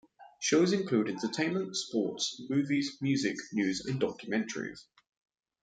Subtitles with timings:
[0.39, 4.79] Shows include entertainment, sports, movies, music, news and documentaries.